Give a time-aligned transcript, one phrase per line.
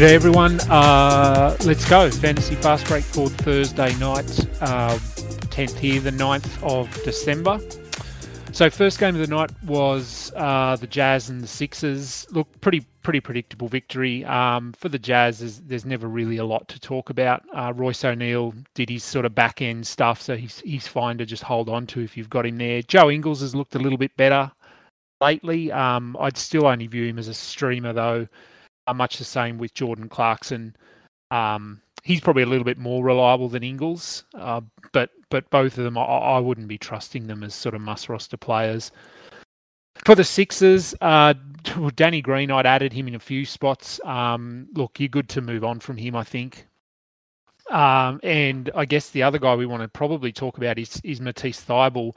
[0.00, 0.58] G'day everyone.
[0.60, 2.10] Uh, let's go.
[2.10, 4.30] Fantasy Fast Break for Thursday night,
[4.62, 7.60] uh, 10th here, the 9th of December.
[8.50, 12.26] So first game of the night was uh, the Jazz and the Sixers.
[12.30, 15.40] Look, pretty pretty predictable victory um, for the Jazz.
[15.40, 17.42] There's, there's, never really a lot to talk about.
[17.54, 21.26] Uh, Royce O'Neale did his sort of back end stuff, so he's he's fine to
[21.26, 22.80] just hold on to if you've got him there.
[22.80, 24.50] Joe Ingles has looked a little bit better
[25.20, 25.70] lately.
[25.70, 28.26] Um, I'd still only view him as a streamer though.
[28.86, 30.74] Uh, much the same with Jordan Clarkson.
[31.30, 34.60] Um, he's probably a little bit more reliable than Ingles, uh,
[34.92, 38.08] but but both of them, I, I, wouldn't be trusting them as sort of must
[38.08, 38.90] roster players.
[40.04, 41.34] For the Sixers, uh,
[41.94, 44.00] Danny Green, I'd added him in a few spots.
[44.04, 46.66] Um, look, you're good to move on from him, I think.
[47.70, 51.20] Um, and I guess the other guy we want to probably talk about is, is
[51.20, 52.16] Matisse Thybulle.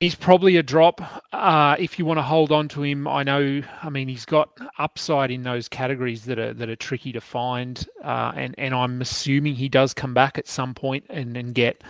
[0.00, 1.02] He's probably a drop
[1.34, 3.06] uh, if you want to hold on to him.
[3.06, 4.48] I know, I mean, he's got
[4.78, 9.02] upside in those categories that are that are tricky to find, uh, and and I'm
[9.02, 11.84] assuming he does come back at some point and and get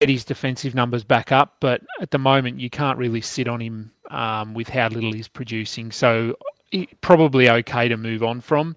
[0.00, 1.56] get his defensive numbers back up.
[1.60, 5.28] But at the moment, you can't really sit on him um, with how little he's
[5.28, 5.92] producing.
[5.92, 6.36] So
[7.02, 8.74] probably okay to move on from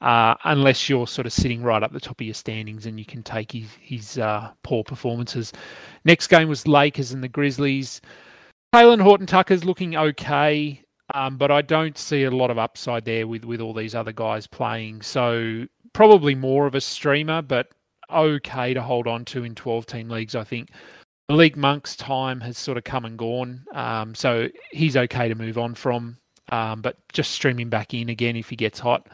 [0.00, 3.04] uh, unless you're sort of sitting right up the top of your standings and you
[3.04, 5.52] can take his, his uh, poor performances.
[6.04, 8.00] Next game was Lakers and the Grizzlies.
[8.74, 10.82] Talen Horton Tucker's looking okay,
[11.14, 14.12] um, but I don't see a lot of upside there with, with all these other
[14.12, 15.02] guys playing.
[15.02, 17.68] So probably more of a streamer, but
[18.10, 20.70] okay to hold on to in 12 team leagues, I think.
[21.28, 25.58] Malik Monk's time has sort of come and gone, um, so he's okay to move
[25.58, 26.16] on from,
[26.50, 29.08] um, but just stream him back in again if he gets hot.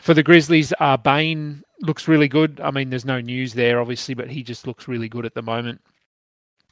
[0.00, 2.60] For the Grizzlies, uh, Bane looks really good.
[2.62, 5.42] I mean, there's no news there, obviously, but he just looks really good at the
[5.42, 5.80] moment.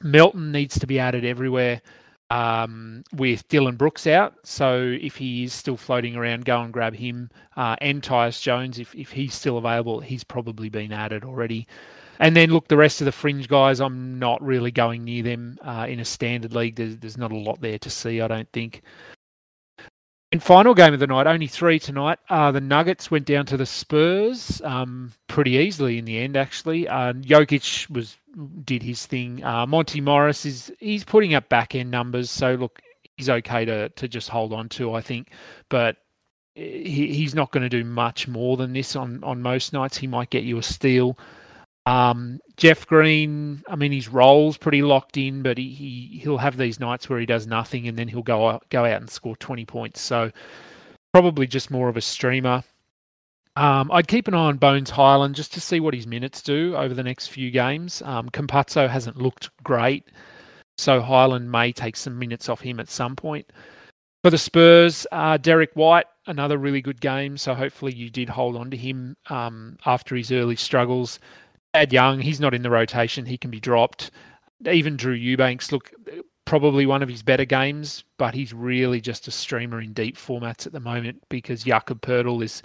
[0.01, 1.81] Melton needs to be added everywhere
[2.29, 4.35] um, with Dillon Brooks out.
[4.43, 7.29] So if he is still floating around, go and grab him.
[7.57, 11.67] Uh, and Tyus Jones, if, if he's still available, he's probably been added already.
[12.19, 15.57] And then look, the rest of the fringe guys, I'm not really going near them
[15.61, 16.75] uh, in a standard league.
[16.75, 18.81] There's, there's not a lot there to see, I don't think.
[20.31, 22.19] And final game of the night, only three tonight.
[22.29, 26.37] Uh, the Nuggets went down to the Spurs um, pretty easily in the end.
[26.37, 28.15] Actually, uh, Jokic was
[28.63, 29.43] did his thing.
[29.43, 32.79] Uh, Monte Morris is he's putting up back end numbers, so look,
[33.17, 35.31] he's okay to to just hold on to, I think.
[35.67, 35.97] But
[36.53, 39.97] he, he's not going to do much more than this on on most nights.
[39.97, 41.17] He might get you a steal.
[41.89, 46.55] Um, Jeff Green, I mean, his role's pretty locked in, but he, he he'll have
[46.55, 49.35] these nights where he does nothing, and then he'll go out, go out and score
[49.37, 49.99] twenty points.
[49.99, 50.31] So
[51.13, 52.63] probably just more of a streamer.
[53.55, 56.75] Um, I'd keep an eye on Bones Hyland just to see what his minutes do
[56.75, 58.03] over the next few games.
[58.03, 60.05] Um, Campazzo hasn't looked great,
[60.77, 63.51] so Hyland may take some minutes off him at some point.
[64.23, 67.35] For the Spurs, uh, Derrick White, another really good game.
[67.35, 71.19] So hopefully you did hold on to him um, after his early struggles.
[71.73, 73.25] Thad Young, he's not in the rotation.
[73.25, 74.11] He can be dropped.
[74.69, 75.91] Even Drew Eubanks, look,
[76.45, 80.65] probably one of his better games, but he's really just a streamer in deep formats
[80.65, 82.63] at the moment because Jakob Poeltl is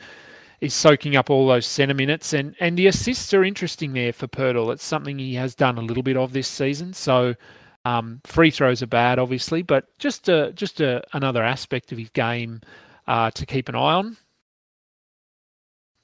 [0.60, 4.26] is soaking up all those centre minutes, and and the assists are interesting there for
[4.26, 4.72] Poeltl.
[4.72, 6.94] It's something he has done a little bit of this season.
[6.94, 7.34] So
[7.84, 12.09] um, free throws are bad, obviously, but just a, just a, another aspect of his
[12.10, 12.62] game
[13.06, 14.16] uh, to keep an eye on.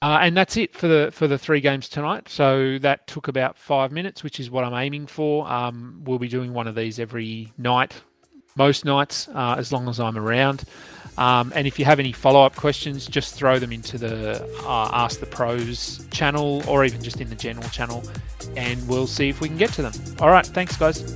[0.01, 2.27] Uh, and that's it for the for the three games tonight.
[2.27, 5.47] So that took about five minutes, which is what I'm aiming for.
[5.47, 8.01] Um, we'll be doing one of these every night,
[8.55, 10.63] most nights, uh, as long as I'm around.
[11.17, 14.89] Um, and if you have any follow up questions, just throw them into the uh,
[14.91, 18.03] Ask the Pros channel or even just in the general channel,
[18.55, 19.93] and we'll see if we can get to them.
[20.19, 21.15] All right, thanks, guys.